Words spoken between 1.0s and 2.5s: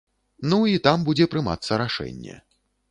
будзе прымацца рашэнне.